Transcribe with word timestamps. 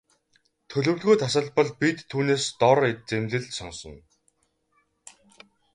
Төлөвлөгөө 0.71 1.15
тасалбал 1.23 1.69
бид 1.79 1.97
түүнээс 2.11 2.45
дор 2.59 2.79
зэмлэл 3.07 3.47
сонсоно. 3.57 4.01